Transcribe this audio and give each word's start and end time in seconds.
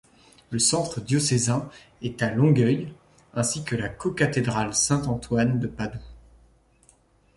Le 0.49 0.57
Centre 0.57 0.99
diocésain 0.99 1.69
est 2.01 2.23
à 2.23 2.31
Longueuil 2.33 2.91
ainsi 3.35 3.63
que 3.63 3.75
la 3.75 3.87
co-cathédrale 3.87 4.73
Saint-Antoine 4.73 5.59
de 5.59 5.67
Padoue. 5.67 5.99